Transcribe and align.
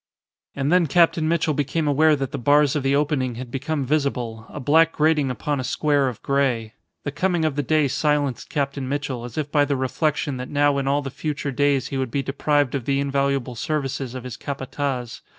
And 0.55 0.71
then 0.71 0.87
Captain 0.87 1.27
Mitchell 1.29 1.53
became 1.53 1.87
aware 1.87 2.15
that 2.15 2.31
the 2.31 2.39
bars 2.39 2.75
of 2.75 2.81
the 2.81 2.95
opening 2.95 3.35
had 3.35 3.51
become 3.51 3.85
visible, 3.85 4.47
a 4.49 4.59
black 4.59 4.93
grating 4.93 5.29
upon 5.29 5.59
a 5.59 5.63
square 5.63 6.07
of 6.07 6.23
grey. 6.23 6.73
The 7.03 7.11
coming 7.11 7.45
of 7.45 7.55
the 7.55 7.61
day 7.61 7.87
silenced 7.87 8.49
Captain 8.49 8.89
Mitchell 8.89 9.25
as 9.25 9.37
if 9.37 9.51
by 9.51 9.63
the 9.63 9.75
reflection 9.77 10.37
that 10.37 10.49
now 10.49 10.79
in 10.79 10.87
all 10.87 11.03
the 11.03 11.11
future 11.11 11.51
days 11.51 11.89
he 11.89 11.99
would 11.99 12.09
be 12.09 12.23
deprived 12.23 12.73
of 12.73 12.85
the 12.85 12.99
invaluable 12.99 13.53
services 13.53 14.15
of 14.15 14.23
his 14.23 14.37
Capataz. 14.37 15.21